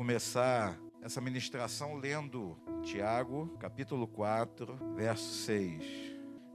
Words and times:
começar 0.00 0.80
essa 1.02 1.20
ministração 1.20 1.94
lendo 1.94 2.56
Tiago, 2.82 3.54
capítulo 3.58 4.08
4, 4.08 4.94
verso 4.96 5.44
6. 5.44 5.84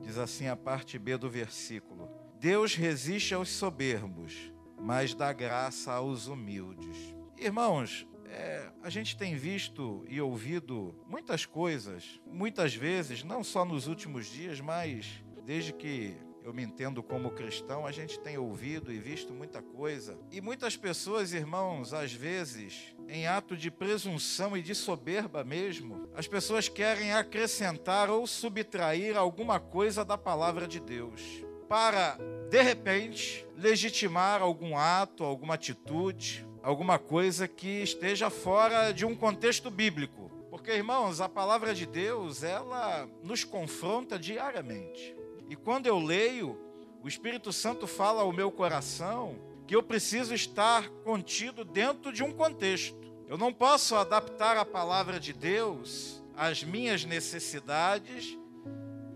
Diz 0.02 0.18
assim 0.18 0.48
a 0.48 0.56
parte 0.56 0.98
B 0.98 1.16
do 1.16 1.30
versículo: 1.30 2.10
Deus 2.40 2.74
resiste 2.74 3.36
aos 3.36 3.50
soberbos, 3.50 4.52
mas 4.82 5.14
dá 5.14 5.32
graça 5.32 5.94
aos 5.94 6.26
humildes. 6.26 7.16
Irmãos, 7.38 8.08
é, 8.26 8.72
a 8.82 8.90
gente 8.90 9.16
tem 9.16 9.36
visto 9.36 10.04
e 10.10 10.20
ouvido 10.20 10.96
muitas 11.08 11.46
coisas, 11.46 12.20
muitas 12.26 12.74
vezes, 12.74 13.24
não 13.24 13.44
só 13.44 13.64
nos 13.64 13.86
últimos 13.86 14.26
dias, 14.26 14.60
mas 14.60 15.24
desde 15.46 15.72
que 15.72 16.18
eu 16.46 16.54
me 16.54 16.62
entendo 16.62 17.02
como 17.02 17.32
cristão, 17.32 17.88
a 17.88 17.92
gente 17.92 18.20
tem 18.20 18.38
ouvido 18.38 18.94
e 18.94 19.00
visto 19.00 19.34
muita 19.34 19.64
coisa. 19.64 20.16
E 20.32 20.40
muitas 20.40 20.78
pessoas, 20.78 21.34
irmãos, 21.34 21.92
às 21.92 22.14
vezes, 22.14 22.95
em 23.08 23.28
ato 23.28 23.56
de 23.56 23.70
presunção 23.70 24.56
e 24.56 24.62
de 24.62 24.74
soberba 24.74 25.44
mesmo, 25.44 26.10
as 26.16 26.28
pessoas 26.28 26.68
querem 26.68 27.14
acrescentar 27.14 28.10
ou 28.10 28.26
subtrair 28.26 29.18
alguma 29.18 29.60
coisa 29.60 30.04
da 30.04 30.18
palavra 30.18 30.68
de 30.68 30.80
Deus. 30.80 31.22
Para, 31.68 32.18
de 32.50 32.62
repente, 32.62 33.46
legitimar 33.56 34.42
algum 34.42 34.78
ato, 34.78 35.24
alguma 35.24 35.56
atitude, 35.56 36.48
alguma 36.62 37.00
coisa 37.00 37.48
que 37.48 37.82
esteja 37.82 38.30
fora 38.30 38.92
de 38.92 39.06
um 39.06 39.16
contexto 39.16 39.70
bíblico. 39.70 40.32
Porque, 40.50 40.72
irmãos, 40.72 41.20
a 41.22 41.28
palavra 41.28 41.74
de 41.74 41.86
Deus, 41.86 42.44
ela 42.44 43.08
nos 43.24 43.44
confronta 43.44 44.18
diariamente. 44.18 45.16
E 45.50 45.56
quando 45.56 45.88
eu 45.88 46.00
leio, 46.00 46.60
o 47.04 47.08
Espírito 47.08 47.52
Santo 47.54 47.86
fala 47.86 48.22
ao 48.22 48.32
meu 48.32 48.52
coração 48.52 49.36
que 49.68 49.76
eu 49.76 49.82
preciso 49.82 50.34
estar 50.34 50.90
contido 51.04 51.66
dentro 51.66 52.12
de 52.12 52.24
um 52.24 52.32
contexto. 52.32 52.98
Eu 53.28 53.38
não 53.38 53.52
posso 53.52 53.96
adaptar 53.96 54.58
a 54.58 54.66
palavra 54.66 55.20
de 55.20 55.34
Deus 55.34 56.24
às 56.36 56.64
minhas 56.64 57.04
necessidades 57.06 58.38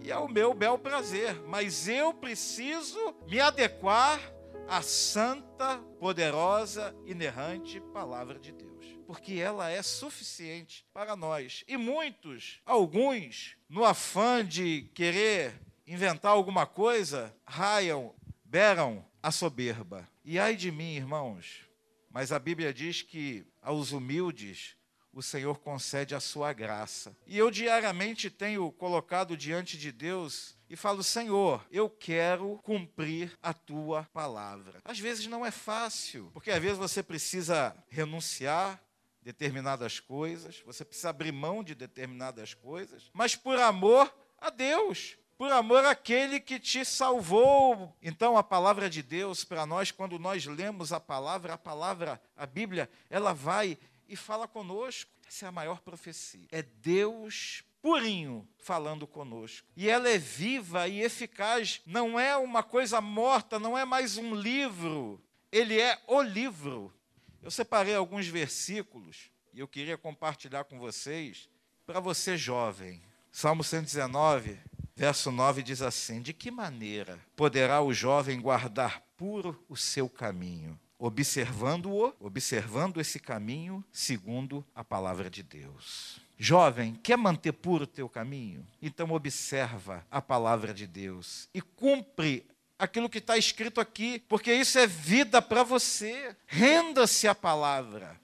e 0.02 0.11
ao 0.11 0.28
meu 0.28 0.53
bel 0.53 0.78
prazer, 0.78 1.36
mas 1.47 1.88
eu 1.88 2.14
preciso 2.14 3.14
me 3.28 3.39
adequar 3.39 4.19
à 4.67 4.81
santa, 4.81 5.78
poderosa, 6.00 6.95
inerrante 7.06 7.81
palavra 7.94 8.39
de 8.39 8.52
Deus, 8.52 8.86
porque 9.06 9.34
ela 9.34 9.69
é 9.69 9.81
suficiente 9.84 10.86
para 10.94 11.16
nós. 11.16 11.63
E 11.67 11.78
muitos, 11.78 12.61
alguns, 12.66 13.56
no 13.67 13.84
afã 13.84 14.45
de 14.45 14.89
querer 14.95 15.59
inventar 15.86 16.31
alguma 16.31 16.66
coisa, 16.66 17.36
raiam, 17.45 18.13
beram 18.45 19.06
a 19.22 19.31
soberba. 19.31 20.08
E 20.31 20.38
ai 20.38 20.55
de 20.55 20.72
mim, 20.72 20.94
irmãos, 20.94 21.67
mas 22.08 22.31
a 22.31 22.38
Bíblia 22.38 22.72
diz 22.72 23.02
que 23.02 23.44
aos 23.63 23.91
humildes 23.91 24.75
o 25.11 25.23
Senhor 25.23 25.58
concede 25.58 26.13
a 26.13 26.19
sua 26.19 26.53
graça. 26.53 27.17
E 27.25 27.35
eu 27.35 27.49
diariamente 27.49 28.30
tenho 28.30 28.72
colocado 28.73 29.35
diante 29.35 29.75
de 29.75 29.91
Deus 29.91 30.55
e 30.69 30.75
falo: 30.75 31.03
Senhor, 31.03 31.66
eu 31.72 31.89
quero 31.89 32.59
cumprir 32.61 33.35
a 33.41 33.55
tua 33.55 34.03
palavra. 34.13 34.80
Às 34.85 35.00
vezes 35.00 35.25
não 35.25 35.44
é 35.44 35.50
fácil, 35.50 36.30
porque 36.31 36.52
às 36.52 36.61
vezes 36.61 36.77
você 36.77 37.02
precisa 37.02 37.75
renunciar 37.89 38.80
determinadas 39.23 40.00
coisas, 40.00 40.61
você 40.63 40.85
precisa 40.85 41.09
abrir 41.09 41.31
mão 41.31 41.63
de 41.63 41.73
determinadas 41.73 42.53
coisas, 42.53 43.09
mas 43.16 43.35
por 43.35 43.57
amor 43.57 44.13
a 44.38 44.52
Deus 44.52 45.17
por 45.40 45.54
amor 45.54 45.86
àquele 45.86 46.38
que 46.38 46.59
te 46.59 46.84
salvou. 46.84 47.95
Então, 48.04 48.38
a 48.38 48.44
palavra 48.44 48.90
de 48.90 49.02
Deus 49.02 49.46
para 49.46 49.66
nós, 49.66 49.90
quando 49.90 50.20
nós 50.20 50.46
lemos 50.46 50.92
a 50.92 51.00
palavra, 51.00 51.54
a 51.54 51.58
palavra, 51.58 52.22
a 52.36 52.46
Bíblia, 52.46 52.90
ela 53.09 53.31
vai 53.31 53.78
e 54.06 54.18
fala 54.18 54.50
conosco. 54.50 55.09
Essa 55.26 55.46
é 55.46 55.48
a 55.48 55.52
maior 55.54 55.80
profecia. 55.80 56.46
É 56.52 56.62
Deus 56.62 57.64
purinho 57.81 58.46
falando 58.58 59.08
conosco. 59.08 59.66
E 59.78 59.90
ela 59.90 60.09
é 60.09 60.18
viva 60.18 60.90
e 60.90 61.02
eficaz, 61.02 61.81
não 61.86 62.19
é 62.19 62.36
uma 62.36 62.62
coisa 62.62 63.00
morta, 63.00 63.58
não 63.58 63.78
é 63.78 63.86
mais 63.86 64.18
um 64.18 64.36
livro. 64.36 65.24
Ele 65.53 65.80
é 65.80 65.97
o 66.06 66.22
livro. 66.22 66.94
Eu 67.42 67.50
separei 67.50 67.96
alguns 67.96 68.28
versículos 68.28 69.31
e 69.53 69.62
eu 69.62 69.69
queria 69.69 69.97
compartilhar 69.97 70.66
com 70.66 70.78
vocês 70.78 71.47
para 71.86 72.02
você 72.02 72.36
jovem. 72.36 73.02
Salmo 73.31 73.63
119, 73.63 74.59
Verso 75.00 75.32
9 75.32 75.64
diz 75.64 75.82
assim: 75.82 76.22
De 76.22 76.34
que 76.34 76.52
maneira 76.52 77.18
poderá 77.34 77.82
o 77.82 77.94
jovem 77.94 78.42
guardar 78.42 79.02
puro 79.16 79.58
o 79.70 79.78
seu 79.78 80.10
caminho? 80.10 80.78
Observando-o, 80.98 82.14
observando 82.20 83.00
esse 83.00 83.18
caminho 83.18 83.82
segundo 83.94 84.62
a 84.76 84.84
palavra 84.84 85.30
de 85.30 85.42
Deus. 85.42 86.20
Jovem, 86.38 86.96
quer 86.96 87.18
manter 87.18 87.54
puro 87.54 87.86
o 87.86 87.88
teu 87.88 88.10
caminho? 88.10 88.68
Então 88.82 89.10
observa 89.12 90.06
a 90.12 90.22
palavra 90.22 90.74
de 90.74 90.86
Deus 90.86 91.48
e 91.54 91.62
cumpre 91.62 92.46
aquilo 92.78 93.08
que 93.08 93.20
está 93.20 93.38
escrito 93.38 93.80
aqui, 93.80 94.20
porque 94.28 94.54
isso 94.54 94.78
é 94.78 94.86
vida 94.86 95.42
para 95.42 95.64
você. 95.64 96.36
Renda-se 96.46 97.26
à 97.26 97.34
palavra. 97.34 98.20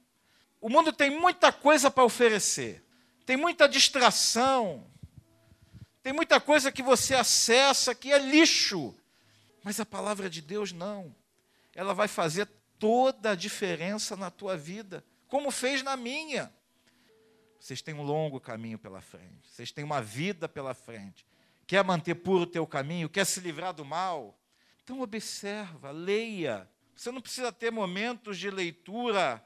O 0.60 0.68
mundo 0.68 0.92
tem 0.92 1.10
muita 1.10 1.54
coisa 1.54 1.90
para 1.90 2.04
oferecer, 2.04 2.84
tem 3.26 3.38
muita 3.38 3.66
distração, 3.66 4.86
tem 6.06 6.14
muita 6.14 6.40
coisa 6.40 6.72
que 6.72 6.84
você 6.84 7.16
acessa 7.16 7.96
que 7.96 8.14
é 8.14 8.20
lixo, 8.20 8.96
mas 9.64 9.80
a 9.80 9.86
palavra 9.88 10.30
de 10.30 10.40
Deus 10.40 10.72
não. 10.72 11.16
Ela 11.74 11.96
vai 11.96 12.08
fazer 12.08 12.48
toda 12.78 13.32
a 13.32 13.36
diferença 13.36 14.16
na 14.16 14.30
tua 14.30 14.56
vida, 14.56 15.04
como 15.28 15.50
fez 15.50 15.82
na 15.82 15.98
minha. 15.98 16.54
Vocês 17.60 17.82
têm 17.82 17.96
um 17.96 18.04
longo 18.04 18.40
caminho 18.40 18.78
pela 18.78 19.02
frente, 19.02 19.50
vocês 19.50 19.72
têm 19.72 19.84
uma 19.84 20.00
vida 20.00 20.48
pela 20.48 20.76
frente. 20.76 21.26
Quer 21.66 21.84
manter 21.84 22.14
puro 22.14 22.44
o 22.44 22.46
teu 22.46 22.68
caminho, 22.68 23.10
quer 23.10 23.26
se 23.26 23.40
livrar 23.40 23.74
do 23.74 23.84
mal? 23.84 24.38
Então 24.84 25.02
observa, 25.02 25.90
leia. 25.90 26.70
Você 26.96 27.10
não 27.10 27.20
precisa 27.20 27.52
ter 27.52 27.72
momentos 27.72 28.38
de 28.38 28.52
leitura, 28.52 29.44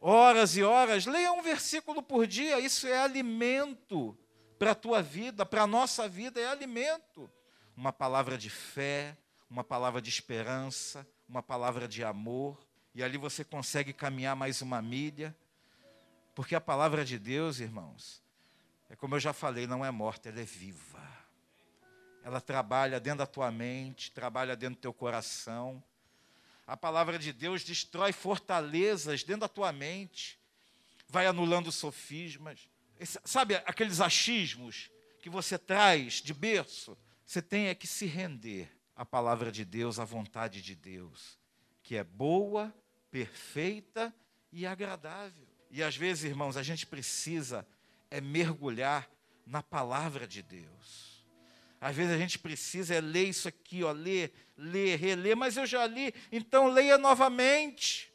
horas 0.00 0.56
e 0.56 0.62
horas. 0.62 1.04
Leia 1.04 1.32
um 1.32 1.42
versículo 1.42 2.00
por 2.00 2.28
dia, 2.28 2.60
isso 2.60 2.86
é 2.86 2.96
alimento 2.96 4.16
para 4.64 4.70
a 4.70 4.74
tua 4.74 5.02
vida, 5.02 5.44
para 5.44 5.64
a 5.64 5.66
nossa 5.66 6.08
vida, 6.08 6.40
é 6.40 6.48
alimento. 6.48 7.30
Uma 7.76 7.92
palavra 7.92 8.38
de 8.38 8.48
fé, 8.48 9.14
uma 9.50 9.62
palavra 9.62 10.00
de 10.00 10.08
esperança, 10.08 11.06
uma 11.28 11.42
palavra 11.42 11.86
de 11.86 12.02
amor, 12.02 12.58
e 12.94 13.02
ali 13.02 13.18
você 13.18 13.44
consegue 13.44 13.92
caminhar 13.92 14.34
mais 14.34 14.62
uma 14.62 14.80
milha, 14.80 15.36
porque 16.34 16.54
a 16.54 16.62
palavra 16.62 17.04
de 17.04 17.18
Deus, 17.18 17.60
irmãos, 17.60 18.22
é 18.88 18.96
como 18.96 19.16
eu 19.16 19.20
já 19.20 19.34
falei, 19.34 19.66
não 19.66 19.84
é 19.84 19.90
morta, 19.90 20.30
ela 20.30 20.40
é 20.40 20.44
viva. 20.44 21.06
Ela 22.22 22.40
trabalha 22.40 22.98
dentro 22.98 23.18
da 23.18 23.26
tua 23.26 23.50
mente, 23.50 24.12
trabalha 24.12 24.56
dentro 24.56 24.76
do 24.76 24.80
teu 24.80 24.94
coração. 24.94 25.84
A 26.66 26.74
palavra 26.74 27.18
de 27.18 27.34
Deus 27.34 27.62
destrói 27.64 28.12
fortalezas 28.12 29.24
dentro 29.24 29.42
da 29.42 29.48
tua 29.48 29.70
mente, 29.72 30.38
vai 31.06 31.26
anulando 31.26 31.70
sofismas, 31.70 32.66
sabe 33.24 33.56
aqueles 33.56 34.00
achismos 34.00 34.90
que 35.20 35.30
você 35.30 35.58
traz 35.58 36.14
de 36.14 36.34
berço? 36.34 36.96
Você 37.24 37.40
tem 37.40 37.68
é 37.68 37.74
que 37.74 37.86
se 37.86 38.06
render 38.06 38.70
à 38.94 39.04
palavra 39.04 39.50
de 39.50 39.64
Deus, 39.64 39.98
à 39.98 40.04
vontade 40.04 40.62
de 40.62 40.74
Deus, 40.74 41.38
que 41.82 41.96
é 41.96 42.04
boa, 42.04 42.74
perfeita 43.10 44.14
e 44.52 44.66
agradável. 44.66 45.46
E 45.70 45.82
às 45.82 45.96
vezes, 45.96 46.24
irmãos, 46.24 46.56
a 46.56 46.62
gente 46.62 46.86
precisa 46.86 47.66
é 48.10 48.20
mergulhar 48.20 49.10
na 49.46 49.62
palavra 49.62 50.26
de 50.26 50.42
Deus. 50.42 51.26
Às 51.80 51.96
vezes 51.96 52.14
a 52.14 52.18
gente 52.18 52.38
precisa 52.38 52.94
é 52.94 53.00
ler 53.00 53.28
isso 53.28 53.48
aqui, 53.48 53.82
ó, 53.82 53.90
ler, 53.90 54.32
ler, 54.56 54.98
reler, 54.98 55.36
mas 55.36 55.56
eu 55.56 55.66
já 55.66 55.86
li, 55.86 56.14
então 56.30 56.68
leia 56.68 56.96
novamente. 56.96 58.10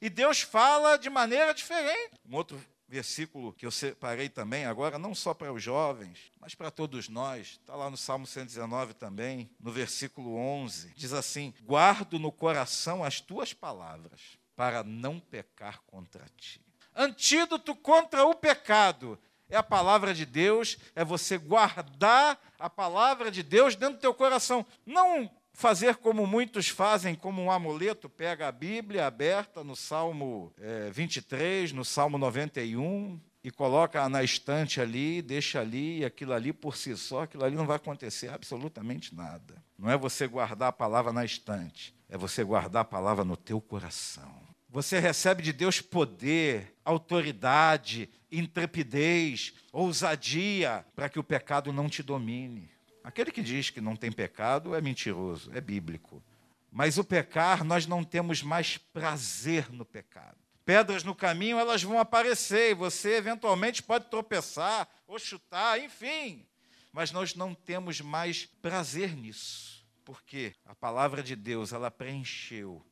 E 0.00 0.10
Deus 0.10 0.40
fala 0.40 0.96
de 0.96 1.08
maneira 1.08 1.54
diferente. 1.54 2.12
Um 2.28 2.36
outro 2.36 2.62
versículo 2.94 3.52
que 3.52 3.66
eu 3.66 3.72
separei 3.72 4.28
também 4.28 4.66
agora, 4.66 5.00
não 5.00 5.16
só 5.16 5.34
para 5.34 5.52
os 5.52 5.60
jovens, 5.60 6.30
mas 6.40 6.54
para 6.54 6.70
todos 6.70 7.08
nós. 7.08 7.58
Está 7.60 7.74
lá 7.74 7.90
no 7.90 7.96
Salmo 7.96 8.24
119 8.24 8.94
também, 8.94 9.50
no 9.58 9.72
versículo 9.72 10.36
11. 10.36 10.92
Diz 10.94 11.12
assim: 11.12 11.52
Guardo 11.62 12.20
no 12.20 12.30
coração 12.30 13.02
as 13.02 13.20
tuas 13.20 13.52
palavras, 13.52 14.38
para 14.54 14.84
não 14.84 15.18
pecar 15.18 15.80
contra 15.88 16.24
ti. 16.36 16.60
Antídoto 16.94 17.74
contra 17.74 18.24
o 18.24 18.34
pecado 18.36 19.18
é 19.48 19.56
a 19.56 19.62
palavra 19.62 20.14
de 20.14 20.24
Deus, 20.24 20.78
é 20.94 21.04
você 21.04 21.36
guardar 21.36 22.38
a 22.60 22.70
palavra 22.70 23.28
de 23.28 23.42
Deus 23.42 23.74
dentro 23.74 23.96
do 23.96 24.00
teu 24.00 24.14
coração. 24.14 24.64
Não 24.86 25.28
fazer 25.54 25.96
como 25.96 26.26
muitos 26.26 26.68
fazem, 26.68 27.14
como 27.14 27.40
um 27.40 27.50
amuleto, 27.50 28.10
pega 28.10 28.48
a 28.48 28.52
Bíblia 28.52 29.06
aberta 29.06 29.64
no 29.64 29.74
Salmo 29.74 30.52
é, 30.60 30.90
23, 30.90 31.72
no 31.72 31.84
Salmo 31.84 32.18
91, 32.18 33.18
e 33.42 33.50
coloca 33.50 34.06
na 34.08 34.22
estante 34.22 34.80
ali, 34.80 35.22
deixa 35.22 35.60
ali, 35.60 36.00
e 36.00 36.04
aquilo 36.04 36.32
ali 36.32 36.52
por 36.52 36.76
si 36.76 36.96
só, 36.96 37.22
aquilo 37.22 37.44
ali 37.44 37.54
não 37.54 37.66
vai 37.66 37.76
acontecer 37.76 38.28
absolutamente 38.28 39.14
nada. 39.14 39.62
Não 39.78 39.88
é 39.88 39.96
você 39.96 40.26
guardar 40.26 40.70
a 40.70 40.72
palavra 40.72 41.12
na 41.12 41.24
estante, 41.24 41.94
é 42.08 42.18
você 42.18 42.42
guardar 42.42 42.82
a 42.82 42.86
palavra 42.86 43.24
no 43.24 43.36
teu 43.36 43.60
coração. 43.60 44.42
Você 44.68 44.98
recebe 44.98 45.40
de 45.40 45.52
Deus 45.52 45.80
poder, 45.80 46.74
autoridade, 46.84 48.10
intrepidez, 48.32 49.52
ousadia, 49.72 50.84
para 50.96 51.08
que 51.08 51.18
o 51.18 51.22
pecado 51.22 51.72
não 51.72 51.88
te 51.88 52.02
domine. 52.02 52.73
Aquele 53.04 53.30
que 53.30 53.42
diz 53.42 53.68
que 53.68 53.82
não 53.82 53.94
tem 53.94 54.10
pecado 54.10 54.74
é 54.74 54.80
mentiroso, 54.80 55.50
é 55.52 55.60
bíblico. 55.60 56.24
Mas 56.72 56.96
o 56.96 57.04
pecar, 57.04 57.62
nós 57.62 57.86
não 57.86 58.02
temos 58.02 58.42
mais 58.42 58.78
prazer 58.78 59.70
no 59.70 59.84
pecado. 59.84 60.38
Pedras 60.64 61.04
no 61.04 61.14
caminho, 61.14 61.58
elas 61.58 61.82
vão 61.82 61.98
aparecer 61.98 62.70
e 62.70 62.74
você 62.74 63.16
eventualmente 63.16 63.82
pode 63.82 64.06
tropeçar 64.06 64.88
ou 65.06 65.18
chutar, 65.18 65.78
enfim. 65.78 66.46
Mas 66.90 67.12
nós 67.12 67.34
não 67.34 67.54
temos 67.54 68.00
mais 68.00 68.46
prazer 68.46 69.14
nisso. 69.14 69.84
Porque 70.02 70.54
a 70.64 70.74
palavra 70.74 71.22
de 71.22 71.36
Deus, 71.36 71.72
ela 71.72 71.90
preencheu 71.90 72.82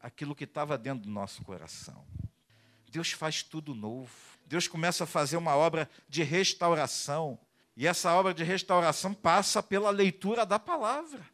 aquilo 0.00 0.34
que 0.34 0.44
estava 0.44 0.78
dentro 0.78 1.04
do 1.04 1.10
nosso 1.10 1.42
coração. 1.44 2.06
Deus 2.90 3.12
faz 3.12 3.42
tudo 3.42 3.74
novo. 3.74 4.10
Deus 4.46 4.66
começa 4.66 5.04
a 5.04 5.06
fazer 5.06 5.36
uma 5.36 5.54
obra 5.54 5.88
de 6.08 6.22
restauração. 6.22 7.38
E 7.80 7.86
essa 7.86 8.12
obra 8.14 8.34
de 8.34 8.44
restauração 8.44 9.14
passa 9.14 9.62
pela 9.62 9.88
leitura 9.88 10.44
da 10.44 10.58
palavra. 10.58 11.26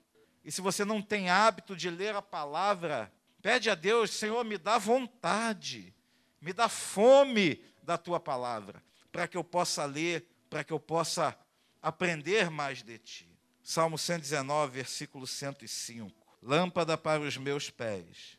E 0.44 0.52
se 0.52 0.60
você 0.60 0.84
não 0.84 1.02
tem 1.02 1.28
hábito 1.28 1.74
de 1.74 1.90
ler 1.90 2.14
a 2.14 2.22
palavra, 2.22 3.12
pede 3.42 3.68
a 3.68 3.74
Deus, 3.74 4.12
Senhor, 4.12 4.44
me 4.44 4.56
dá 4.56 4.78
vontade, 4.78 5.92
me 6.40 6.52
dá 6.52 6.68
fome 6.68 7.60
da 7.82 7.98
tua 7.98 8.20
palavra, 8.20 8.80
para 9.10 9.26
que 9.26 9.36
eu 9.36 9.42
possa 9.42 9.84
ler, 9.86 10.24
para 10.48 10.62
que 10.62 10.72
eu 10.72 10.78
possa 10.78 11.36
aprender 11.82 12.48
mais 12.48 12.80
de 12.80 12.96
ti. 12.96 13.28
Salmo 13.60 13.98
119, 13.98 14.70
versículo 14.70 15.26
105. 15.26 16.12
Lâmpada 16.40 16.96
para 16.96 17.22
os 17.22 17.36
meus 17.36 17.70
pés 17.70 18.38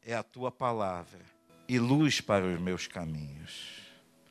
é 0.00 0.14
a 0.14 0.22
tua 0.22 0.52
palavra 0.52 1.24
e 1.66 1.76
luz 1.80 2.20
para 2.20 2.46
os 2.46 2.60
meus 2.60 2.86
caminhos. 2.86 3.87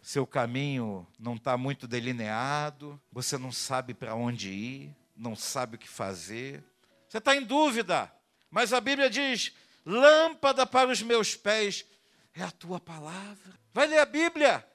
Seu 0.07 0.25
caminho 0.25 1.05
não 1.19 1.35
está 1.35 1.57
muito 1.57 1.85
delineado, 1.85 2.97
você 3.11 3.37
não 3.37 3.51
sabe 3.51 3.93
para 3.93 4.15
onde 4.15 4.49
ir, 4.49 4.95
não 5.13 5.35
sabe 5.35 5.75
o 5.75 5.77
que 5.77 5.85
fazer, 5.85 6.63
você 7.09 7.17
está 7.17 7.35
em 7.35 7.43
dúvida, 7.43 8.09
mas 8.49 8.71
a 8.71 8.79
Bíblia 8.79 9.09
diz: 9.09 9.53
lâmpada 9.85 10.65
para 10.65 10.89
os 10.89 11.01
meus 11.01 11.35
pés 11.35 11.85
é 12.33 12.41
a 12.41 12.49
tua 12.49 12.79
palavra. 12.79 13.59
Vai 13.73 13.85
ler 13.85 13.99
a 13.99 14.05
Bíblia, 14.05 14.65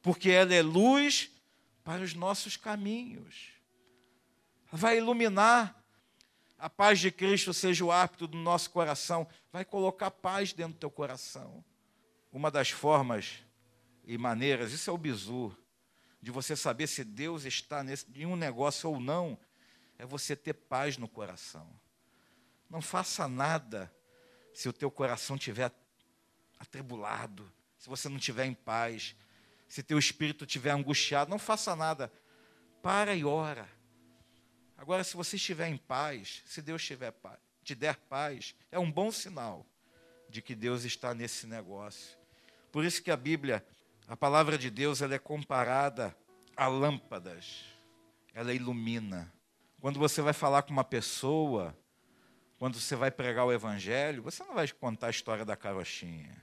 porque 0.00 0.30
ela 0.30 0.54
é 0.54 0.62
luz 0.62 1.28
para 1.82 2.00
os 2.00 2.14
nossos 2.14 2.56
caminhos. 2.56 3.48
Vai 4.70 4.98
iluminar 4.98 5.76
a 6.56 6.70
paz 6.70 7.00
de 7.00 7.10
Cristo 7.10 7.52
seja 7.52 7.84
o 7.84 7.90
árbitro 7.90 8.28
do 8.28 8.38
nosso 8.38 8.70
coração, 8.70 9.26
vai 9.52 9.64
colocar 9.64 10.12
paz 10.12 10.52
dentro 10.52 10.74
do 10.74 10.78
teu 10.78 10.90
coração. 10.90 11.64
Uma 12.30 12.48
das 12.48 12.70
formas 12.70 13.42
e 14.04 14.18
maneiras, 14.18 14.72
isso 14.72 14.90
é 14.90 14.92
o 14.92 14.98
bizu, 14.98 15.56
de 16.20 16.30
você 16.30 16.54
saber 16.54 16.86
se 16.86 17.04
Deus 17.04 17.44
está 17.44 17.82
nesse, 17.82 18.06
em 18.14 18.26
um 18.26 18.36
negócio 18.36 18.88
ou 18.88 19.00
não, 19.00 19.38
é 19.98 20.06
você 20.06 20.36
ter 20.36 20.54
paz 20.54 20.96
no 20.96 21.08
coração. 21.08 21.68
Não 22.68 22.80
faça 22.80 23.28
nada 23.28 23.92
se 24.54 24.68
o 24.68 24.72
teu 24.72 24.90
coração 24.90 25.36
estiver 25.36 25.72
atribulado, 26.58 27.52
se 27.76 27.88
você 27.88 28.08
não 28.08 28.16
estiver 28.16 28.46
em 28.46 28.54
paz, 28.54 29.16
se 29.68 29.82
teu 29.82 29.98
espírito 29.98 30.44
estiver 30.44 30.70
angustiado, 30.70 31.30
não 31.30 31.38
faça 31.38 31.74
nada. 31.74 32.12
Para 32.82 33.14
e 33.14 33.24
ora. 33.24 33.68
Agora, 34.76 35.02
se 35.02 35.16
você 35.16 35.36
estiver 35.36 35.68
em 35.68 35.76
paz, 35.76 36.42
se 36.44 36.60
Deus 36.60 36.84
tiver 36.84 37.10
paz, 37.12 37.38
te 37.62 37.74
der 37.74 37.96
paz, 37.96 38.54
é 38.70 38.78
um 38.78 38.90
bom 38.90 39.10
sinal 39.10 39.66
de 40.28 40.42
que 40.42 40.54
Deus 40.54 40.84
está 40.84 41.14
nesse 41.14 41.46
negócio. 41.46 42.16
Por 42.70 42.84
isso 42.84 43.02
que 43.02 43.10
a 43.10 43.16
Bíblia, 43.16 43.64
a 44.08 44.16
palavra 44.16 44.58
de 44.58 44.70
Deus, 44.70 45.00
ela 45.00 45.14
é 45.14 45.18
comparada 45.18 46.16
a 46.56 46.66
lâmpadas. 46.66 47.64
Ela 48.34 48.52
ilumina. 48.52 49.32
Quando 49.80 49.98
você 49.98 50.22
vai 50.22 50.32
falar 50.32 50.62
com 50.62 50.72
uma 50.72 50.84
pessoa, 50.84 51.76
quando 52.58 52.78
você 52.78 52.94
vai 52.94 53.10
pregar 53.10 53.44
o 53.44 53.52
evangelho, 53.52 54.22
você 54.22 54.44
não 54.44 54.54
vai 54.54 54.68
contar 54.68 55.08
a 55.08 55.10
história 55.10 55.44
da 55.44 55.56
carochinha. 55.56 56.40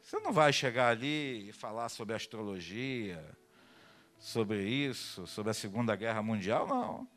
Você 0.00 0.18
não 0.20 0.32
vai 0.32 0.52
chegar 0.52 0.88
ali 0.88 1.48
e 1.48 1.52
falar 1.52 1.88
sobre 1.88 2.14
astrologia, 2.14 3.22
sobre 4.18 4.62
isso, 4.62 5.26
sobre 5.26 5.50
a 5.50 5.54
Segunda 5.54 5.94
Guerra 5.94 6.22
Mundial, 6.22 6.66
não. 6.66 7.08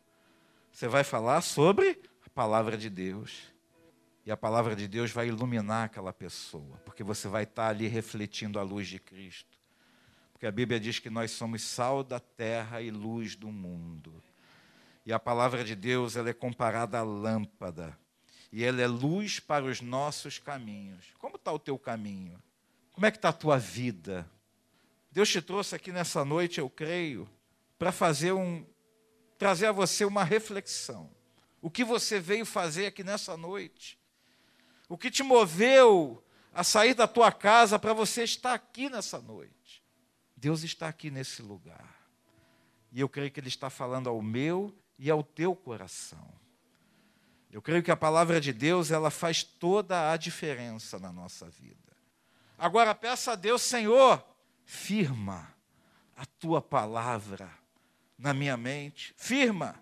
Você 0.72 0.88
vai 0.88 1.04
falar 1.04 1.42
sobre 1.42 2.02
a 2.26 2.30
palavra 2.30 2.78
de 2.78 2.90
Deus. 2.90 3.52
E 4.26 4.32
a 4.32 4.38
palavra 4.38 4.76
de 4.76 4.88
Deus 4.88 5.12
vai 5.12 5.28
iluminar 5.28 5.86
aquela 5.86 6.14
pessoa, 6.14 6.78
porque 6.86 7.04
você 7.04 7.28
vai 7.28 7.44
estar 7.44 7.70
ali 7.70 7.88
refletindo 7.88 8.60
a 8.60 8.64
luz 8.64 8.88
de 8.88 9.00
Cristo. 9.00 9.61
Porque 10.42 10.48
a 10.48 10.52
Bíblia 10.52 10.80
diz 10.80 10.98
que 10.98 11.12
nós 11.12 11.30
somos 11.30 11.62
sal 11.62 12.04
da 12.04 12.20
terra 12.20 12.82
e 12.82 12.90
luz 12.90 13.36
do 13.36 13.52
mundo. 13.52 14.24
E 15.06 15.14
a 15.14 15.20
palavra 15.20 15.64
de 15.64 15.76
Deus 15.76 16.16
ela 16.16 16.32
é 16.32 16.34
comparada 16.34 16.98
à 16.98 17.04
lâmpada. 17.04 17.96
E 18.52 18.64
ela 18.64 18.82
é 18.82 18.88
luz 18.88 19.40
para 19.40 19.66
os 19.66 19.82
nossos 19.82 20.40
caminhos. 20.40 21.14
Como 21.20 21.36
está 21.36 21.52
o 21.52 21.60
teu 21.60 21.78
caminho? 21.78 22.42
Como 22.92 23.06
é 23.06 23.12
que 23.12 23.20
está 23.20 23.30
a 23.30 23.34
tua 23.34 23.60
vida? 23.60 24.28
Deus 25.12 25.30
te 25.30 25.44
trouxe 25.44 25.76
aqui 25.76 25.92
nessa 25.92 26.26
noite, 26.26 26.60
eu 26.60 26.72
creio, 26.72 27.30
para 27.78 27.92
fazer 27.92 28.32
um, 28.32 28.66
trazer 29.38 29.68
a 29.68 29.72
você 29.72 30.06
uma 30.06 30.24
reflexão. 30.24 31.12
O 31.62 31.70
que 31.70 31.84
você 31.84 32.20
veio 32.20 32.48
fazer 32.48 32.88
aqui 32.88 33.04
nessa 33.04 33.38
noite? 33.38 33.96
O 34.90 34.98
que 34.98 35.12
te 35.12 35.22
moveu 35.22 36.26
a 36.52 36.64
sair 36.64 36.96
da 36.96 37.08
tua 37.08 37.32
casa 37.32 37.78
para 37.78 37.94
você 37.94 38.24
estar 38.24 38.56
aqui 38.56 38.90
nessa 38.90 39.20
noite? 39.20 39.61
Deus 40.42 40.64
está 40.64 40.88
aqui 40.88 41.12
nesse 41.12 41.44
lugar. 41.44 42.02
E 42.92 43.00
eu 43.00 43.08
creio 43.08 43.30
que 43.30 43.40
Ele 43.40 43.48
está 43.48 43.70
falando 43.70 44.10
ao 44.10 44.20
meu 44.24 44.76
e 44.98 45.08
ao 45.12 45.24
teu 45.24 45.56
coração. 45.56 46.34
Eu 47.52 47.62
creio 47.62 47.84
que 47.84 47.92
a 47.92 47.96
palavra 47.96 48.42
de 48.42 48.52
Deus, 48.52 48.90
ela 48.90 49.12
faz 49.12 49.44
toda 49.44 50.12
a 50.12 50.18
diferença 50.18 50.98
na 50.98 51.14
nossa 51.14 51.48
vida. 51.48 51.96
Agora 52.58 52.96
peça 52.96 53.34
a 53.34 53.36
Deus, 53.36 53.62
Senhor, 53.62 54.26
firma 54.66 55.54
a 56.18 56.26
tua 56.26 56.60
palavra 56.60 57.48
na 58.18 58.34
minha 58.34 58.58
mente, 58.58 59.14
firma. 59.16 59.76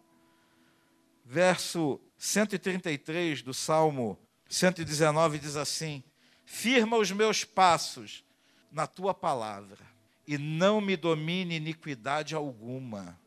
Verso 1.23 2.01
133 2.17 3.41
do 3.41 3.53
Salmo 3.53 4.19
119 4.49 5.39
diz 5.39 5.55
assim: 5.55 6.03
Firma 6.43 6.97
os 6.97 7.11
meus 7.11 7.45
passos 7.45 8.25
na 8.69 8.85
tua 8.85 9.13
palavra, 9.13 9.88
e 10.29 10.37
não 10.37 10.79
me 10.79 10.95
domine 10.95 11.55
iniquidade 11.55 12.35
alguma. 12.35 13.19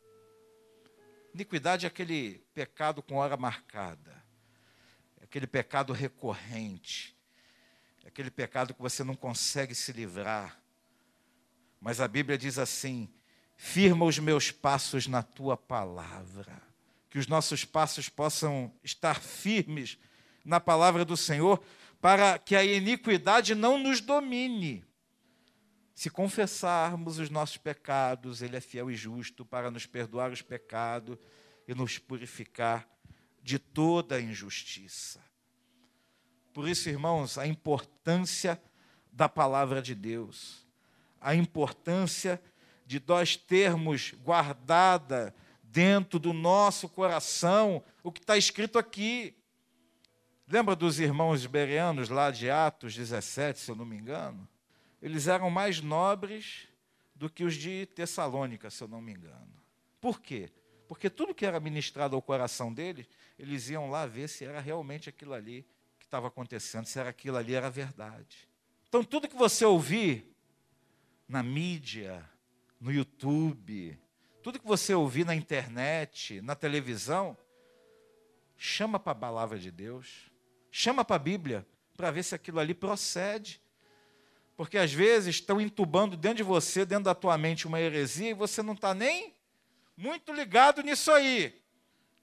Iniquidade 1.34 1.84
é 1.84 1.88
aquele 1.88 2.46
pecado 2.54 3.02
com 3.02 3.16
hora 3.16 3.36
marcada, 3.36 4.22
é 5.20 5.24
aquele 5.24 5.48
pecado 5.48 5.92
recorrente, 5.92 7.16
é 8.04 8.06
aquele 8.06 8.30
pecado 8.30 8.72
que 8.72 8.80
você 8.80 9.02
não 9.02 9.16
consegue 9.16 9.74
se 9.74 9.90
livrar. 9.90 10.62
Mas 11.80 12.00
a 12.00 12.06
Bíblia 12.06 12.38
diz 12.38 12.56
assim: 12.56 13.12
Firma 13.56 14.04
os 14.04 14.20
meus 14.20 14.52
passos 14.52 15.08
na 15.08 15.24
tua 15.24 15.56
palavra. 15.56 16.62
Que 17.10 17.18
os 17.18 17.26
nossos 17.26 17.64
passos 17.64 18.08
possam 18.08 18.72
estar 18.84 19.20
firmes 19.20 19.98
na 20.44 20.60
palavra 20.60 21.04
do 21.04 21.16
Senhor, 21.16 21.60
para 22.00 22.38
que 22.38 22.54
a 22.54 22.62
iniquidade 22.62 23.56
não 23.56 23.76
nos 23.76 24.00
domine. 24.00 24.84
Se 25.94 26.08
confessarmos 26.10 27.18
os 27.18 27.28
nossos 27.28 27.56
pecados, 27.56 28.42
Ele 28.42 28.56
é 28.56 28.60
fiel 28.60 28.90
e 28.90 28.94
justo 28.94 29.44
para 29.44 29.70
nos 29.70 29.86
perdoar 29.86 30.30
os 30.30 30.42
pecados 30.42 31.18
e 31.66 31.74
nos 31.74 31.98
purificar 31.98 32.88
de 33.42 33.58
toda 33.58 34.16
a 34.16 34.20
injustiça. 34.20 35.20
Por 36.52 36.68
isso, 36.68 36.88
irmãos, 36.88 37.38
a 37.38 37.46
importância 37.46 38.60
da 39.10 39.28
palavra 39.28 39.82
de 39.82 39.94
Deus, 39.94 40.66
a 41.20 41.34
importância 41.34 42.42
de 42.86 43.02
nós 43.06 43.36
termos 43.36 44.12
guardada 44.22 45.34
dentro 45.62 46.18
do 46.18 46.32
nosso 46.32 46.88
coração 46.88 47.82
o 48.02 48.12
que 48.12 48.20
está 48.20 48.36
escrito 48.36 48.78
aqui. 48.78 49.34
Lembra 50.46 50.76
dos 50.76 51.00
irmãos 51.00 51.46
bereanos 51.46 52.10
lá 52.10 52.30
de 52.30 52.50
Atos 52.50 52.94
17, 52.94 53.58
se 53.58 53.70
eu 53.70 53.74
não 53.74 53.86
me 53.86 53.96
engano? 53.96 54.46
Eles 55.02 55.26
eram 55.26 55.50
mais 55.50 55.80
nobres 55.80 56.68
do 57.14 57.28
que 57.28 57.44
os 57.44 57.54
de 57.54 57.86
Tessalônica, 57.86 58.70
se 58.70 58.82
eu 58.82 58.88
não 58.88 59.00
me 59.00 59.12
engano. 59.12 59.52
Por 60.00 60.20
quê? 60.20 60.50
Porque 60.86 61.10
tudo 61.10 61.34
que 61.34 61.44
era 61.44 61.58
ministrado 61.58 62.14
ao 62.14 62.22
coração 62.22 62.72
deles, 62.72 63.08
eles 63.38 63.68
iam 63.68 63.90
lá 63.90 64.06
ver 64.06 64.28
se 64.28 64.44
era 64.44 64.60
realmente 64.60 65.08
aquilo 65.08 65.34
ali 65.34 65.66
que 65.98 66.04
estava 66.04 66.28
acontecendo, 66.28 66.86
se 66.86 66.98
era 66.98 67.10
aquilo 67.10 67.36
ali 67.36 67.54
era 67.54 67.68
verdade. 67.68 68.48
Então, 68.88 69.02
tudo 69.02 69.28
que 69.28 69.34
você 69.34 69.64
ouvir 69.64 70.32
na 71.26 71.42
mídia, 71.42 72.28
no 72.80 72.92
YouTube, 72.92 73.98
tudo 74.42 74.60
que 74.60 74.66
você 74.66 74.94
ouvir 74.94 75.24
na 75.24 75.34
internet, 75.34 76.40
na 76.42 76.54
televisão, 76.54 77.36
chama 78.56 79.00
para 79.00 79.12
a 79.12 79.16
palavra 79.16 79.58
de 79.58 79.70
Deus, 79.70 80.30
chama 80.70 81.04
para 81.04 81.16
a 81.16 81.18
Bíblia, 81.18 81.66
para 81.96 82.10
ver 82.10 82.22
se 82.22 82.34
aquilo 82.34 82.60
ali 82.60 82.74
procede, 82.74 83.60
Porque 84.62 84.78
às 84.78 84.92
vezes 84.92 85.34
estão 85.34 85.60
entubando 85.60 86.16
dentro 86.16 86.36
de 86.36 86.42
você, 86.44 86.86
dentro 86.86 87.06
da 87.06 87.16
tua 87.16 87.36
mente, 87.36 87.66
uma 87.66 87.80
heresia 87.80 88.30
e 88.30 88.32
você 88.32 88.62
não 88.62 88.74
está 88.74 88.94
nem 88.94 89.34
muito 89.96 90.32
ligado 90.32 90.84
nisso 90.84 91.10
aí. 91.10 91.60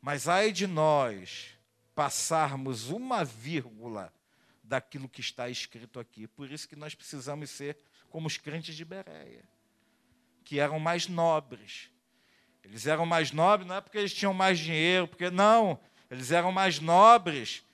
Mas 0.02 0.26
ai 0.26 0.54
de 0.54 0.66
nós 0.66 1.50
passarmos 1.94 2.92
uma 2.92 3.26
vírgula 3.26 4.14
daquilo 4.64 5.10
que 5.10 5.20
está 5.20 5.50
escrito 5.50 6.00
aqui. 6.00 6.28
Por 6.28 6.50
isso 6.50 6.66
que 6.66 6.78
nós 6.78 6.96
precisamos 6.96 7.50
ser 7.50 7.76
como 8.10 8.26
os 8.26 8.38
crentes 8.38 8.74
de 8.74 8.86
Bereia, 8.86 9.44
que 10.46 10.62
eram 10.62 10.80
mais 10.80 11.08
nobres. 11.08 11.90
Eles 12.64 12.88
eram 12.88 13.06
mais 13.06 13.34
nobres 13.34 13.68
não 13.68 13.76
é 13.76 13.82
porque 13.82 13.98
eles 13.98 14.14
tinham 14.14 14.34
mais 14.34 14.58
dinheiro, 14.58 15.10
porque 15.10 15.30
não, 15.30 15.78
eles 16.10 16.32
eram 16.32 16.54
mais 16.54 16.80
nobres 16.80 17.66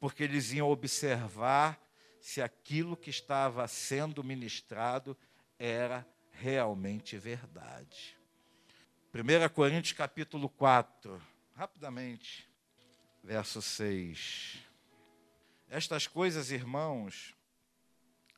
porque 0.00 0.22
eles 0.22 0.50
iam 0.50 0.70
observar 0.70 1.78
se 2.24 2.40
aquilo 2.40 2.96
que 2.96 3.10
estava 3.10 3.68
sendo 3.68 4.24
ministrado 4.24 5.14
era 5.58 6.08
realmente 6.32 7.18
verdade. 7.18 8.16
1 9.12 9.52
Coríntios 9.52 9.92
capítulo 9.92 10.48
4, 10.48 11.20
rapidamente, 11.54 12.48
verso 13.22 13.60
6. 13.60 14.58
Estas 15.68 16.06
coisas, 16.06 16.50
irmãos, 16.50 17.34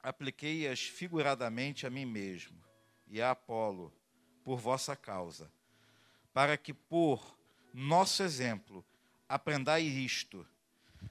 apliquei-as 0.03 0.81
figuradamente 0.81 1.87
a 1.87 1.91
mim 1.91 2.07
mesmo 2.07 2.61
e 3.07 3.23
a 3.23 3.31
Apolo, 3.31 3.95
por 4.43 4.59
vossa 4.59 4.97
causa, 4.97 5.49
para 6.35 6.57
que 6.57 6.75
por 6.75 7.39
nosso 7.73 8.25
exemplo 8.25 8.85
aprendai 9.29 9.83
isto: 9.85 10.45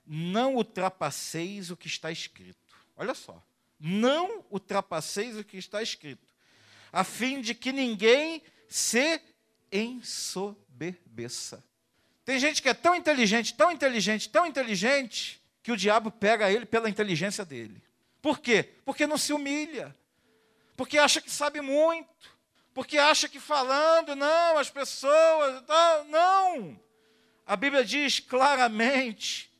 não 0.06 0.56
ultrapasseis 0.56 1.72
o 1.72 1.78
que 1.78 1.88
está 1.88 2.12
escrito. 2.12 2.65
Olha 2.96 3.14
só, 3.14 3.44
não 3.80 4.44
ultrapasseis 4.50 5.38
o 5.38 5.44
que 5.44 5.58
está 5.58 5.82
escrito, 5.82 6.28
a 6.92 7.04
fim 7.04 7.42
de 7.42 7.54
que 7.54 7.72
ninguém 7.72 8.42
se 8.70 9.22
ensoberbeça. 9.72 11.64
Tem 12.24 12.40
gente 12.40 12.62
que 12.62 12.70
é 12.70 12.74
tão 12.74 12.96
inteligente, 12.96 13.54
tão 13.54 13.72
inteligente, 13.72 14.30
tão 14.30 14.46
inteligente, 14.46 15.42
que 15.62 15.72
o 15.72 15.78
diabo 15.78 16.12
pega 16.12 16.52
ele 16.52 16.66
pela 16.66 16.90
inteligência 16.90 17.44
dele. 17.44 17.82
Por 18.22 18.40
quê? 18.40 18.70
Porque 18.84 19.06
não 19.06 19.18
se 19.18 19.34
humilha. 19.34 19.96
Porque 20.76 20.98
acha 20.98 21.22
que 21.22 21.30
sabe 21.30 21.62
muito. 21.62 22.36
Porque 22.74 22.98
acha 22.98 23.30
que 23.30 23.40
falando, 23.40 24.16
não, 24.16 24.58
as 24.58 24.70
pessoas, 24.70 25.64
não. 26.08 26.80
A 27.46 27.56
Bíblia 27.56 27.86
diz 27.86 28.20
claramente: 28.20 29.52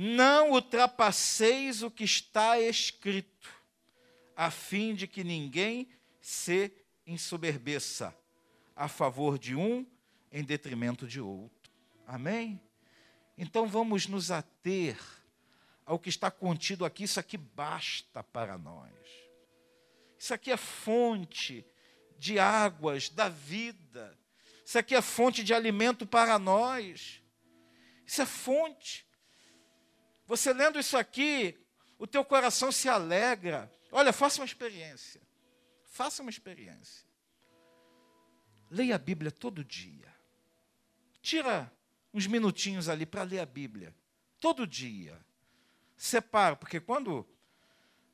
não 0.00 0.52
ultrapasseis 0.52 1.82
o 1.82 1.90
que 1.90 2.04
está 2.04 2.60
escrito, 2.60 3.52
a 4.36 4.48
fim 4.48 4.94
de 4.94 5.08
que 5.08 5.24
ninguém 5.24 5.88
se 6.20 6.70
ensoberbeça 7.04 8.16
a 8.76 8.86
favor 8.86 9.36
de 9.36 9.56
um 9.56 9.84
em 10.30 10.44
detrimento 10.44 11.04
de 11.04 11.20
outro. 11.20 11.72
Amém? 12.06 12.60
Então 13.36 13.66
vamos 13.66 14.06
nos 14.06 14.30
ater 14.30 14.96
ao 15.84 15.98
que 15.98 16.10
está 16.10 16.30
contido 16.30 16.84
aqui, 16.84 17.02
isso 17.02 17.18
aqui 17.18 17.36
basta 17.36 18.22
para 18.22 18.56
nós. 18.56 18.92
Isso 20.16 20.32
aqui 20.32 20.52
é 20.52 20.56
fonte 20.56 21.66
de 22.16 22.38
águas 22.38 23.08
da 23.08 23.28
vida. 23.28 24.16
Isso 24.64 24.78
aqui 24.78 24.94
é 24.94 25.02
fonte 25.02 25.42
de 25.42 25.52
alimento 25.52 26.06
para 26.06 26.38
nós. 26.38 27.20
Isso 28.06 28.22
é 28.22 28.26
fonte. 28.26 29.07
Você 30.28 30.52
lendo 30.52 30.78
isso 30.78 30.96
aqui, 30.98 31.58
o 31.98 32.06
teu 32.06 32.22
coração 32.22 32.70
se 32.70 32.86
alegra. 32.86 33.72
Olha, 33.90 34.12
faça 34.12 34.40
uma 34.40 34.44
experiência. 34.44 35.22
Faça 35.86 36.20
uma 36.20 36.30
experiência. 36.30 37.08
Leia 38.70 38.96
a 38.96 38.98
Bíblia 38.98 39.32
todo 39.32 39.64
dia. 39.64 40.14
Tira 41.22 41.72
uns 42.12 42.26
minutinhos 42.26 42.90
ali 42.90 43.06
para 43.06 43.22
ler 43.22 43.40
a 43.40 43.46
Bíblia. 43.46 43.94
Todo 44.38 44.66
dia 44.66 45.18
separa, 45.96 46.54
porque 46.54 46.78
quando 46.78 47.26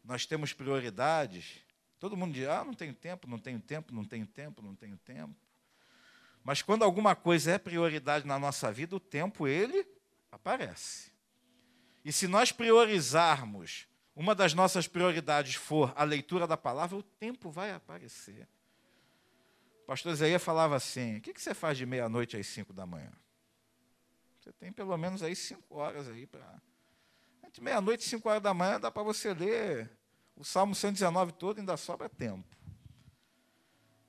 nós 0.05 0.25
temos 0.25 0.53
prioridades, 0.53 1.65
todo 1.99 2.17
mundo 2.17 2.33
diz: 2.33 2.47
ah, 2.47 2.65
não 2.65 2.75
tenho 2.75 2.95
tempo, 2.95 3.29
não 3.29 3.41
tenho 3.41 3.61
tempo, 3.61 3.93
não 3.93 4.05
tenho 4.05 4.27
tempo, 4.27 4.63
não 4.63 4.75
tenho 4.77 4.97
tempo. 4.99 5.35
Mas 6.45 6.63
quando 6.63 6.85
alguma 6.85 7.17
coisa 7.17 7.53
é 7.53 7.59
prioridade 7.59 8.25
na 8.25 8.39
nossa 8.39 8.71
vida, 8.71 8.95
o 8.95 9.01
tempo 9.01 9.49
ele 9.49 9.85
aparece. 10.31 11.14
E 12.05 12.13
se 12.13 12.29
nós 12.29 12.53
priorizarmos, 12.53 13.89
uma 14.15 14.35
das 14.35 14.55
nossas 14.55 14.87
prioridades 14.87 15.55
for 15.55 15.93
a 15.97 16.05
leitura 16.05 16.47
da 16.47 16.57
palavra, 16.57 16.97
o 16.97 17.03
tempo 17.03 17.51
vai 17.51 17.73
aparecer. 17.73 18.47
O 19.83 19.87
pastor 19.87 20.15
Zé 20.15 20.39
falava 20.39 20.77
assim: 20.77 21.17
o 21.17 21.21
que 21.21 21.33
você 21.41 21.55
faz 21.55 21.79
de 21.79 21.87
meia-noite 21.87 22.37
às 22.37 22.47
cinco 22.47 22.73
da 22.73 22.87
manhã? 22.87 23.13
Você 24.41 24.53
tem 24.53 24.73
pelo 24.73 24.97
menos 24.97 25.23
aí 25.23 25.35
cinco 25.35 25.77
horas 25.77 26.09
aí 26.09 26.27
para 26.27 26.61
de 27.55 27.61
meia-noite 27.61 28.05
e 28.05 28.09
cinco 28.09 28.29
horas 28.29 28.43
da 28.43 28.53
manhã 28.53 28.81
dá 28.81 28.91
para 28.91 29.05
você 29.05 29.33
ler 29.33 29.89
o 30.35 30.45
Salmo 30.45 30.75
119 30.75 31.33
todo, 31.33 31.61
ainda 31.61 31.77
sobra 31.77 32.09
tempo. 32.09 32.45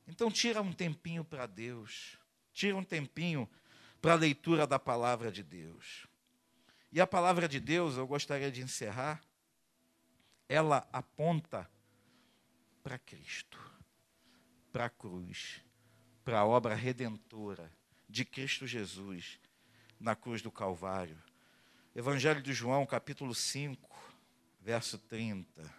Então 0.08 0.32
tira 0.32 0.64
um 0.64 0.74
tempinho 0.74 1.24
para 1.24 1.46
Deus. 1.46 2.18
Tira 2.52 2.76
um 2.76 2.84
tempinho 2.84 3.48
para 4.02 4.14
a 4.14 4.16
leitura 4.16 4.66
da 4.66 4.80
palavra 4.80 5.32
de 5.32 5.44
Deus. 5.44 6.08
E 6.96 7.02
a 7.02 7.06
palavra 7.06 7.46
de 7.46 7.60
Deus, 7.60 7.98
eu 7.98 8.08
gostaria 8.08 8.50
de 8.50 8.62
encerrar, 8.62 9.22
ela 10.48 10.88
aponta 10.94 11.70
para 12.82 12.98
Cristo, 12.98 13.60
para 14.72 14.86
a 14.86 14.90
cruz, 14.90 15.62
para 16.24 16.40
a 16.40 16.46
obra 16.46 16.74
redentora 16.74 17.70
de 18.08 18.24
Cristo 18.24 18.66
Jesus 18.66 19.42
na 20.00 20.16
cruz 20.16 20.42
do 20.42 20.50
Calvário. 20.50 21.22
Evangelho 21.94 22.42
de 22.42 22.54
João, 22.54 22.86
capítulo 22.86 23.36
5, 23.36 24.16
verso 24.62 24.98
30, 24.98 25.70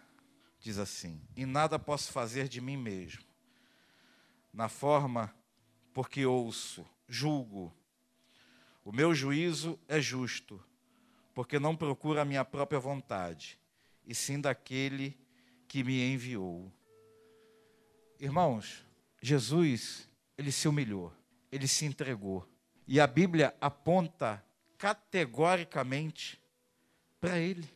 diz 0.59 0.77
assim: 0.77 1.19
E 1.35 1.47
nada 1.47 1.79
posso 1.79 2.11
fazer 2.11 2.47
de 2.47 2.61
mim 2.61 2.77
mesmo, 2.77 3.25
na 4.53 4.69
forma 4.69 5.35
porque 5.95 6.27
ouço, 6.27 6.87
julgo. 7.07 7.75
O 8.85 8.91
meu 8.91 9.15
juízo 9.15 9.79
é 9.87 9.99
justo, 9.99 10.63
porque 11.37 11.59
não 11.59 11.75
procura 11.75 12.23
a 12.23 12.25
minha 12.25 12.43
própria 12.43 12.79
vontade, 12.79 13.59
e 14.03 14.15
sim 14.15 14.41
daquele 14.41 15.15
que 15.67 15.83
me 15.83 16.11
enviou. 16.11 16.73
Irmãos, 18.19 18.83
Jesus, 19.21 20.09
ele 20.35 20.51
se 20.51 20.67
humilhou, 20.67 21.13
ele 21.51 21.67
se 21.67 21.85
entregou. 21.85 22.49
E 22.87 22.99
a 22.99 23.05
Bíblia 23.05 23.55
aponta 23.61 24.43
categoricamente 24.79 26.41
para 27.21 27.37
Ele, 27.37 27.69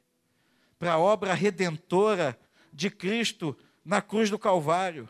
para 0.79 0.93
a 0.93 0.99
obra 0.99 1.31
redentora 1.35 2.35
de 2.73 2.89
Cristo 2.89 3.55
na 3.85 4.01
cruz 4.01 4.31
do 4.31 4.39
Calvário. 4.39 5.07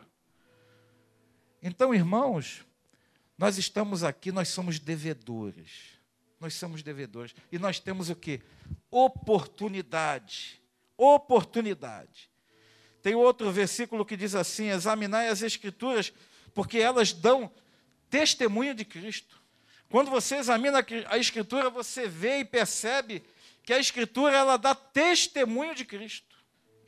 Então, 1.62 1.94
irmãos, 1.94 2.66
nós 3.38 3.56
estamos 3.56 4.04
aqui, 4.04 4.30
nós 4.30 4.48
somos 4.48 4.78
devedores. 4.78 6.01
Nós 6.42 6.54
somos 6.54 6.82
devedores. 6.82 7.32
E 7.52 7.58
nós 7.58 7.78
temos 7.78 8.10
o 8.10 8.16
que? 8.16 8.42
Oportunidade. 8.90 10.60
Oportunidade. 10.96 12.28
Tem 13.00 13.14
outro 13.14 13.52
versículo 13.52 14.04
que 14.04 14.16
diz 14.16 14.34
assim: 14.34 14.68
examinai 14.68 15.28
as 15.28 15.40
Escrituras, 15.40 16.12
porque 16.52 16.78
elas 16.78 17.12
dão 17.12 17.48
testemunho 18.10 18.74
de 18.74 18.84
Cristo. 18.84 19.40
Quando 19.88 20.10
você 20.10 20.34
examina 20.34 20.84
a 21.06 21.16
Escritura, 21.16 21.70
você 21.70 22.08
vê 22.08 22.40
e 22.40 22.44
percebe 22.44 23.22
que 23.62 23.72
a 23.72 23.78
Escritura 23.78 24.36
ela 24.36 24.56
dá 24.56 24.74
testemunho 24.74 25.76
de 25.76 25.84
Cristo. 25.84 26.36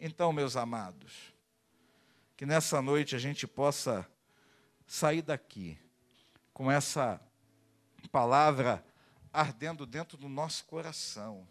Então, 0.00 0.32
meus 0.32 0.56
amados, 0.56 1.12
que 2.36 2.44
nessa 2.44 2.82
noite 2.82 3.14
a 3.14 3.20
gente 3.20 3.46
possa 3.46 4.04
sair 4.84 5.22
daqui 5.22 5.78
com 6.52 6.68
essa 6.72 7.20
palavra 8.10 8.84
ardendo 9.34 9.84
dentro 9.84 10.16
do 10.16 10.28
nosso 10.28 10.64
coração, 10.64 11.46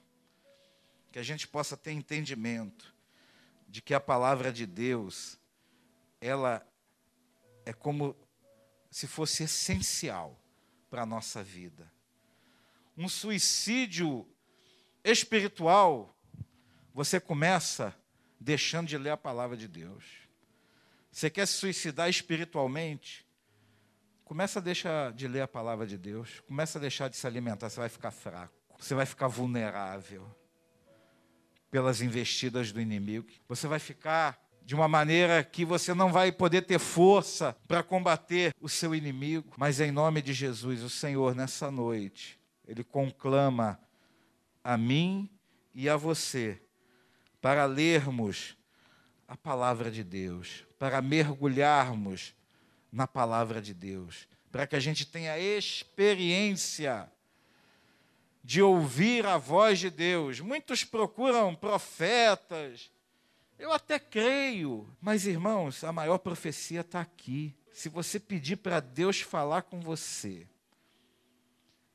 que 1.11 1.19
a 1.19 1.23
gente 1.23 1.45
possa 1.47 1.75
ter 1.75 1.91
entendimento 1.91 2.95
de 3.67 3.81
que 3.81 3.93
a 3.93 3.99
palavra 3.99 4.53
de 4.53 4.65
Deus 4.65 5.37
ela 6.21 6.65
é 7.65 7.73
como 7.73 8.15
se 8.89 9.05
fosse 9.05 9.43
essencial 9.43 10.41
para 10.89 11.01
a 11.01 11.05
nossa 11.05 11.43
vida. 11.43 11.91
Um 12.97 13.09
suicídio 13.09 14.25
espiritual, 15.03 16.15
você 16.93 17.19
começa 17.19 17.93
deixando 18.39 18.87
de 18.87 18.97
ler 18.97 19.09
a 19.09 19.17
palavra 19.17 19.57
de 19.57 19.67
Deus. 19.67 20.05
Você 21.11 21.29
quer 21.29 21.45
se 21.47 21.53
suicidar 21.53 22.09
espiritualmente? 22.09 23.25
Começa 24.25 24.60
a 24.60 24.62
deixar 24.62 25.12
de 25.12 25.27
ler 25.27 25.42
a 25.42 25.48
palavra 25.48 25.86
de 25.86 25.98
Deus. 25.98 26.39
Começa 26.48 26.77
a 26.77 26.82
deixar 26.82 27.10
de 27.10 27.18
se 27.18 27.27
alimentar. 27.27 27.70
Você 27.70 27.80
vai 27.80 27.89
ficar 27.89 28.12
fraco. 28.12 28.53
Você 28.80 28.96
vai 28.96 29.06
ficar 29.06 29.27
vulnerável 29.27 30.25
pelas 31.70 32.01
investidas 32.01 32.72
do 32.72 32.80
inimigo. 32.80 33.27
Você 33.48 33.68
vai 33.68 33.80
ficar 33.80 34.39
de 34.65 34.74
uma 34.74 34.88
maneira 34.88 35.44
que 35.44 35.65
você 35.65 35.94
não 35.94 36.12
vai 36.12 36.32
poder 36.32 36.62
ter 36.62 36.80
força 36.80 37.56
para 37.68 37.84
combater 37.84 38.53
o 38.62 38.70
seu 38.70 38.96
inimigo, 38.96 39.53
mas 39.58 39.80
em 39.80 39.92
nome 39.92 40.22
de 40.22 40.34
Jesus, 40.34 40.82
o 40.82 40.89
Senhor, 40.89 41.36
nessa 41.36 41.70
noite, 41.70 42.39
Ele 42.65 42.84
conclama 42.84 43.80
a 44.63 44.77
mim 44.77 45.30
e 45.74 45.89
a 45.89 45.98
você 45.98 46.62
para 47.42 47.65
lermos 47.65 48.56
a 49.27 49.36
palavra 49.36 49.92
de 49.92 50.03
Deus, 50.03 50.65
para 50.80 51.01
mergulharmos 51.01 52.34
na 52.93 53.07
palavra 53.07 53.59
de 53.59 53.73
Deus, 53.73 54.27
para 54.51 54.67
que 54.67 54.75
a 54.75 54.79
gente 54.79 55.03
tenha 55.03 55.38
experiência 55.39 57.12
de 58.43 58.62
ouvir 58.62 59.25
a 59.25 59.35
voz 59.35 59.79
de 59.79 59.89
Deus. 59.89 60.39
Muitos 60.39 60.83
procuram 60.83 61.55
profetas, 61.55 62.91
eu 63.57 63.71
até 63.71 63.97
creio, 63.97 64.88
mas 65.01 65.25
irmãos, 65.25 65.83
a 65.83 65.91
maior 65.91 66.19
profecia 66.19 66.81
está 66.81 67.01
aqui. 67.01 67.55
Se 67.71 67.89
você 67.89 68.19
pedir 68.19 68.57
para 68.57 68.79
Deus 68.79 69.21
falar 69.21 69.63
com 69.63 69.79
você, 69.79 70.47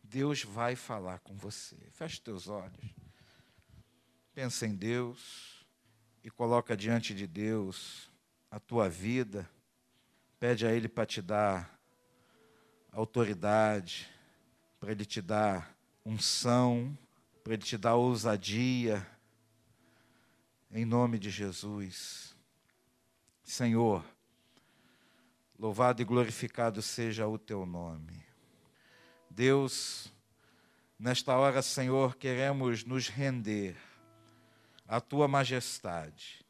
Deus 0.02 0.43
vai 0.43 0.75
falar 0.75 1.21
com 1.21 1.37
você. 1.37 1.76
Feche 1.90 2.21
teus 2.21 2.49
olhos. 2.49 2.95
Pensa 4.35 4.67
em 4.67 4.75
Deus 4.75 5.64
e 6.25 6.31
coloca 6.31 6.76
diante 6.76 7.14
de 7.14 7.26
Deus 7.26 8.11
a 8.50 8.59
tua 8.59 8.88
vida. 8.88 9.49
Pede 10.38 10.66
a 10.66 10.73
Ele 10.73 10.88
para 10.88 11.04
te 11.04 11.21
dar 11.21 11.78
autoridade, 12.92 14.09
para 14.78 14.92
Ele 14.92 15.04
te 15.04 15.21
dar 15.21 15.76
unção, 16.04 16.97
para 17.42 17.54
Ele 17.54 17.62
te 17.62 17.76
dar 17.76 17.97
ousadia 17.97 19.07
em 20.71 20.85
nome 20.85 21.18
de 21.18 21.30
Jesus. 21.30 22.37
Senhor, 23.42 24.04
louvado 25.59 26.02
e 26.02 26.04
glorificado 26.04 26.83
seja 26.83 27.26
o 27.26 27.38
teu 27.38 27.66
nome. 27.66 28.23
Deus, 29.30 30.12
nesta 30.99 31.37
hora, 31.37 31.62
Senhor, 31.62 32.16
queremos 32.16 32.85
nos 32.85 33.09
render 33.09 33.76
à 34.87 35.00
tua 35.00 35.26
majestade 35.26 36.47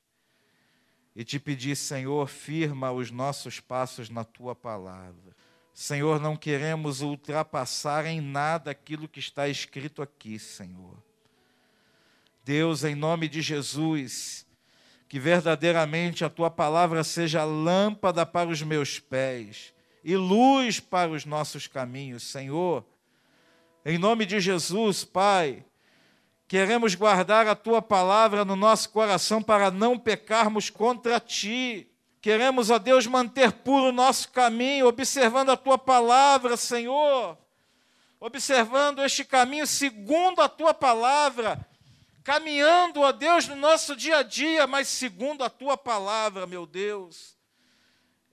e 1.18 1.24
te 1.24 1.36
pedir, 1.40 1.74
Senhor, 1.74 2.28
firma 2.28 2.92
os 2.92 3.10
nossos 3.10 3.58
passos 3.58 4.08
na 4.08 4.22
tua 4.22 4.54
palavra. 4.54 5.34
Senhor, 5.74 6.20
não 6.20 6.36
queremos 6.36 7.00
ultrapassar 7.00 8.06
em 8.06 8.20
nada 8.20 8.70
aquilo 8.70 9.08
que 9.08 9.18
está 9.18 9.48
escrito 9.48 10.00
aqui, 10.00 10.38
Senhor. 10.38 10.96
Deus, 12.44 12.84
em 12.84 12.94
nome 12.94 13.26
de 13.26 13.42
Jesus, 13.42 14.46
que 15.08 15.18
verdadeiramente 15.18 16.24
a 16.24 16.30
tua 16.30 16.52
palavra 16.52 17.02
seja 17.02 17.42
lâmpada 17.42 18.24
para 18.24 18.48
os 18.48 18.62
meus 18.62 19.00
pés 19.00 19.74
e 20.04 20.16
luz 20.16 20.78
para 20.78 21.10
os 21.10 21.24
nossos 21.24 21.66
caminhos, 21.66 22.22
Senhor. 22.22 22.86
Em 23.84 23.98
nome 23.98 24.24
de 24.24 24.38
Jesus, 24.38 25.02
Pai, 25.02 25.64
queremos 26.48 26.94
guardar 26.94 27.46
a 27.46 27.54
tua 27.54 27.82
palavra 27.82 28.42
no 28.42 28.56
nosso 28.56 28.88
coração 28.88 29.42
para 29.42 29.70
não 29.70 29.98
pecarmos 29.98 30.70
contra 30.70 31.20
ti. 31.20 31.86
Queremos, 32.22 32.70
ó 32.70 32.78
Deus, 32.78 33.06
manter 33.06 33.52
puro 33.52 33.90
o 33.90 33.92
nosso 33.92 34.30
caminho, 34.30 34.88
observando 34.88 35.50
a 35.50 35.56
tua 35.56 35.76
palavra, 35.76 36.56
Senhor. 36.56 37.36
Observando 38.18 39.04
este 39.04 39.24
caminho 39.24 39.66
segundo 39.66 40.40
a 40.40 40.48
tua 40.48 40.72
palavra, 40.74 41.64
caminhando, 42.24 43.02
ó 43.02 43.12
Deus, 43.12 43.46
no 43.46 43.54
nosso 43.54 43.94
dia 43.94 44.18
a 44.18 44.22
dia, 44.22 44.66
mas 44.66 44.88
segundo 44.88 45.44
a 45.44 45.50
tua 45.50 45.76
palavra, 45.76 46.46
meu 46.46 46.66
Deus. 46.66 47.36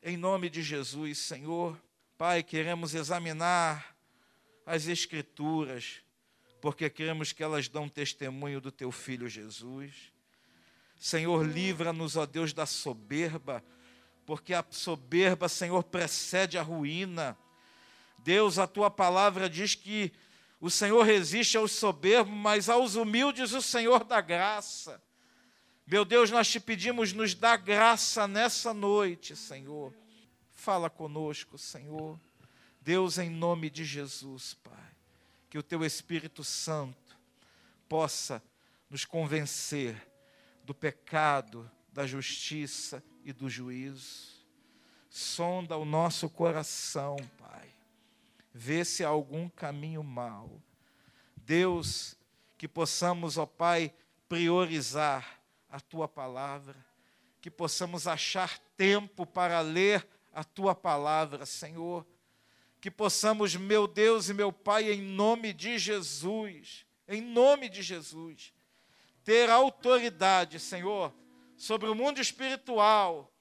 Em 0.01 0.15
nome 0.17 0.49
de 0.49 0.63
Jesus, 0.63 1.17
Senhor, 1.17 1.77
Pai, 2.17 2.41
queremos 2.41 2.95
examinar 2.95 3.93
as 4.65 4.87
Escrituras, 4.87 6.04
porque 6.65 6.89
queremos 6.89 7.31
que 7.31 7.43
elas 7.43 7.67
dão 7.67 7.87
testemunho 7.87 8.59
do 8.59 8.71
teu 8.71 8.91
filho 8.91 9.29
Jesus. 9.29 10.11
Senhor, 10.97 11.45
livra-nos, 11.45 12.15
ó 12.15 12.25
Deus, 12.25 12.53
da 12.53 12.65
soberba, 12.65 13.63
porque 14.25 14.51
a 14.51 14.65
soberba, 14.71 15.47
Senhor, 15.47 15.83
precede 15.83 16.57
a 16.57 16.63
ruína. 16.63 17.37
Deus, 18.17 18.57
a 18.57 18.65
tua 18.65 18.89
palavra 18.89 19.47
diz 19.47 19.75
que 19.75 20.11
o 20.59 20.71
Senhor 20.71 21.03
resiste 21.03 21.55
aos 21.55 21.71
soberbos, 21.71 22.33
mas 22.33 22.67
aos 22.67 22.95
humildes 22.95 23.53
o 23.53 23.61
Senhor 23.61 24.03
dá 24.03 24.19
graça. 24.19 24.99
Meu 25.85 26.03
Deus, 26.03 26.31
nós 26.31 26.49
te 26.49 26.59
pedimos, 26.59 27.13
nos 27.13 27.35
dá 27.35 27.55
graça 27.55 28.27
nessa 28.27 28.73
noite, 28.73 29.35
Senhor. 29.35 29.93
Fala 30.51 30.89
conosco, 30.89 31.59
Senhor. 31.59 32.19
Deus, 32.81 33.19
em 33.19 33.29
nome 33.29 33.69
de 33.69 33.85
Jesus, 33.85 34.55
Pai, 34.63 34.94
que 35.49 35.57
o 35.57 35.63
teu 35.63 35.83
Espírito 35.83 36.43
Santo 36.43 37.17
possa 37.87 38.41
nos 38.89 39.05
convencer 39.05 39.95
do 40.63 40.73
pecado, 40.73 41.69
da 41.91 42.05
justiça 42.05 43.03
e 43.23 43.31
do 43.31 43.49
juízo. 43.49 44.35
Sonda 45.09 45.77
o 45.77 45.85
nosso 45.85 46.29
coração, 46.29 47.15
Pai 47.37 47.55
vê 48.57 48.85
se 48.85 49.03
há 49.03 49.09
algum 49.09 49.49
caminho 49.49 50.01
mau. 50.01 50.61
Deus, 51.35 52.17
que 52.57 52.69
possamos, 52.69 53.37
ó 53.37 53.45
Pai, 53.45 53.93
priorizar 54.29 55.41
a 55.69 55.81
tua 55.81 56.07
palavra, 56.07 56.73
que 57.41 57.51
possamos 57.51 58.07
achar 58.07 58.57
tempo 58.77 59.25
para 59.25 59.59
ler 59.59 60.07
a 60.31 60.41
tua 60.41 60.73
palavra, 60.73 61.45
Senhor. 61.45 62.07
Que 62.85 62.91
possamos, 62.91 63.55
meu 63.55 63.87
Deus 63.87 64.29
e 64.29 64.33
meu 64.35 64.51
Pai, 64.53 64.91
em 64.91 65.01
nome 65.01 65.51
de 65.53 65.79
Jesus, 65.79 66.85
em 67.07 67.19
nome 67.19 67.67
de 67.67 67.81
Jesus, 67.81 68.53
ter 69.23 69.49
autoridade, 69.49 70.59
Senhor, 70.59 71.11
sobre 71.57 71.89
o 71.89 71.95
mundo 71.95 72.21
espiritual. 72.21 73.33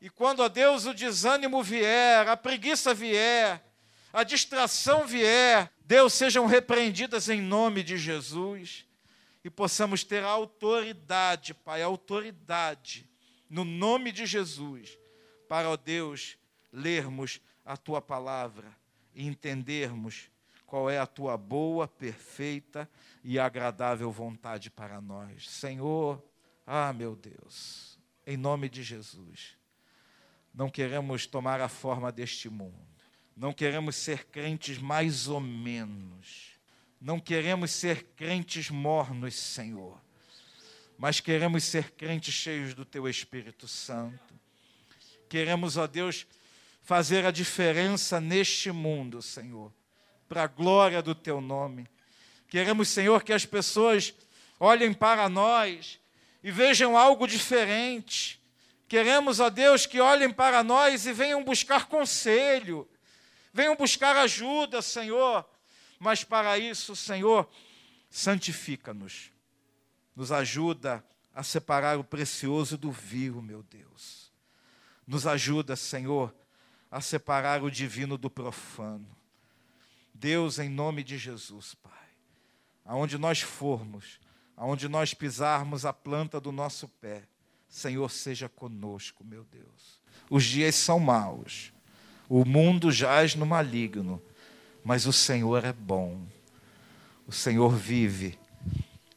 E 0.00 0.08
quando, 0.08 0.40
ó 0.40 0.48
Deus, 0.48 0.86
o 0.86 0.94
desânimo 0.94 1.62
vier, 1.62 2.26
a 2.26 2.38
preguiça 2.38 2.94
vier, 2.94 3.62
a 4.14 4.24
distração 4.24 5.06
vier, 5.06 5.70
Deus 5.84 6.14
sejam 6.14 6.46
repreendidas 6.46 7.28
em 7.28 7.42
nome 7.42 7.82
de 7.82 7.98
Jesus 7.98 8.86
e 9.44 9.50
possamos 9.50 10.04
ter 10.04 10.24
autoridade, 10.24 11.52
Pai, 11.52 11.82
autoridade, 11.82 13.06
no 13.46 13.62
nome 13.62 14.10
de 14.10 14.24
Jesus, 14.24 14.96
para, 15.46 15.68
ó 15.68 15.76
Deus, 15.76 16.38
lermos 16.72 17.42
a 17.64 17.76
tua 17.76 18.00
palavra 18.00 18.76
e 19.14 19.26
entendermos 19.26 20.30
qual 20.66 20.88
é 20.88 20.98
a 20.98 21.06
tua 21.06 21.36
boa, 21.36 21.88
perfeita 21.88 22.88
e 23.24 23.38
agradável 23.38 24.10
vontade 24.10 24.70
para 24.70 25.00
nós. 25.00 25.50
Senhor, 25.50 26.22
ah, 26.66 26.92
meu 26.92 27.16
Deus, 27.16 27.98
em 28.26 28.36
nome 28.36 28.68
de 28.68 28.82
Jesus, 28.82 29.56
não 30.54 30.68
queremos 30.70 31.26
tomar 31.26 31.60
a 31.60 31.68
forma 31.68 32.12
deste 32.12 32.48
mundo 32.48 32.90
não 33.40 33.54
queremos 33.54 33.96
ser 33.96 34.26
crentes 34.26 34.76
mais 34.76 35.26
ou 35.26 35.40
menos. 35.40 36.50
Não 37.00 37.18
queremos 37.18 37.70
ser 37.70 38.02
crentes 38.14 38.68
mornos, 38.68 39.34
Senhor. 39.34 39.98
Mas 40.98 41.20
queremos 41.20 41.64
ser 41.64 41.92
crentes 41.92 42.34
cheios 42.34 42.74
do 42.74 42.84
Teu 42.84 43.08
Espírito 43.08 43.66
Santo. 43.66 44.34
Queremos, 45.26 45.78
ó 45.78 45.86
Deus, 45.86 46.26
fazer 46.90 47.24
a 47.24 47.30
diferença 47.30 48.20
neste 48.20 48.72
mundo, 48.72 49.22
Senhor, 49.22 49.72
para 50.28 50.42
a 50.42 50.46
glória 50.48 51.00
do 51.00 51.14
Teu 51.14 51.40
nome. 51.40 51.86
Queremos, 52.48 52.88
Senhor, 52.88 53.22
que 53.22 53.32
as 53.32 53.46
pessoas 53.46 54.12
olhem 54.58 54.92
para 54.92 55.28
nós 55.28 56.00
e 56.42 56.50
vejam 56.50 56.98
algo 56.98 57.28
diferente. 57.28 58.42
Queremos, 58.88 59.38
ó 59.38 59.48
Deus, 59.48 59.86
que 59.86 60.00
olhem 60.00 60.32
para 60.32 60.64
nós 60.64 61.06
e 61.06 61.12
venham 61.12 61.44
buscar 61.44 61.86
conselho, 61.86 62.88
Venham 63.52 63.76
buscar 63.76 64.16
ajuda, 64.16 64.82
Senhor. 64.82 65.48
Mas 65.96 66.24
para 66.24 66.58
isso, 66.58 66.96
Senhor, 66.96 67.48
santifica-nos. 68.10 69.30
Nos 70.16 70.32
ajuda 70.32 71.04
a 71.32 71.44
separar 71.44 72.00
o 72.00 72.04
precioso 72.04 72.76
do 72.76 72.90
vil, 72.90 73.40
meu 73.40 73.62
Deus. 73.62 74.32
Nos 75.06 75.24
ajuda, 75.24 75.76
Senhor, 75.76 76.34
a 76.90 77.00
separar 77.00 77.62
o 77.62 77.70
divino 77.70 78.18
do 78.18 78.28
profano. 78.28 79.06
Deus, 80.12 80.58
em 80.58 80.68
nome 80.68 81.02
de 81.02 81.16
Jesus, 81.16 81.74
Pai, 81.74 81.92
aonde 82.84 83.16
nós 83.16 83.40
formos, 83.40 84.20
aonde 84.56 84.88
nós 84.88 85.14
pisarmos 85.14 85.86
a 85.86 85.92
planta 85.92 86.40
do 86.40 86.52
nosso 86.52 86.88
pé, 86.88 87.22
Senhor, 87.68 88.10
seja 88.10 88.48
conosco, 88.48 89.24
meu 89.24 89.44
Deus. 89.44 90.00
Os 90.28 90.44
dias 90.44 90.74
são 90.74 90.98
maus 90.98 91.72
o 92.30 92.44
mundo 92.44 92.92
jaz 92.92 93.34
no 93.34 93.44
maligno, 93.44 94.22
mas 94.84 95.04
o 95.04 95.12
Senhor 95.12 95.64
é 95.64 95.72
bom. 95.72 96.24
O 97.26 97.32
Senhor 97.32 97.74
vive, 97.74 98.38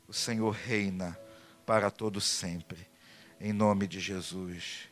o 0.08 0.14
Senhor 0.14 0.50
reina 0.50 1.16
para 1.64 1.92
todo 1.92 2.20
sempre. 2.20 2.92
em 3.40 3.54
nome 3.54 3.88
de 3.88 4.00
Jesus. 4.00 4.90